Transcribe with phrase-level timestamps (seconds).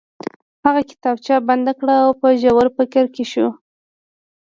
[0.65, 3.47] هغه کتابچه بنده کړه او په ژور فکر کې شو